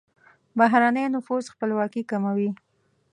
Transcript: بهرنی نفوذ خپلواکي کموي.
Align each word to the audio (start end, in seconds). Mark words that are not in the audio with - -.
بهرنی 0.57 1.05
نفوذ 1.15 1.43
خپلواکي 1.53 2.01
کموي. 2.11 2.49